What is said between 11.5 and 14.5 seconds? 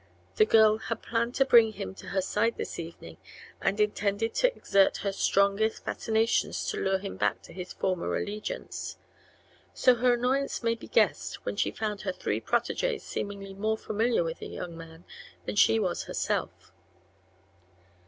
she found her three protégées seemingly more familiar with the